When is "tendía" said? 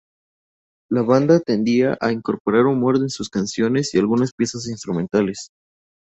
1.41-1.95